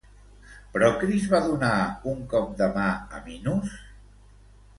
[0.77, 1.69] Procris va donar
[2.15, 2.87] un cop de mà
[3.19, 3.79] a Minos?